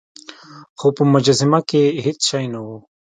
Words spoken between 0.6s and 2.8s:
خو په مجسمه کې هیڅ شی نه و.